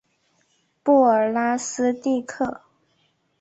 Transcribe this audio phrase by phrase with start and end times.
[0.81, 2.63] 布尔拉斯蒂克。